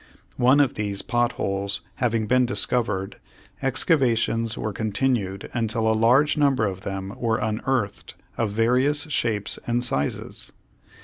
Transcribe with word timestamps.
One 0.37 0.59
of 0.59 0.73
these 0.73 1.03
pot 1.03 1.33
holes 1.33 1.81
having 1.97 2.25
been 2.25 2.47
discovered, 2.47 3.17
excavations 3.61 4.57
were 4.57 4.73
continued 4.73 5.47
until 5.53 5.87
a 5.87 5.93
large 5.93 6.37
number 6.37 6.65
of 6.65 6.81
them 6.81 7.13
were 7.19 7.37
unearthed 7.37 8.15
of 8.35 8.49
various 8.49 9.01
shapes 9.11 9.59
and 9.67 9.83
sizes. 9.83 10.53